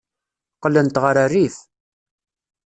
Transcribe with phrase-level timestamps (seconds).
[0.55, 1.57] Qqlent ɣer rrif.